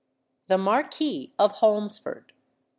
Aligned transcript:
THE 0.47 0.57
MARQUIS 0.57 1.27
OF 1.37 1.51
HOLMESFORD. 1.57 2.33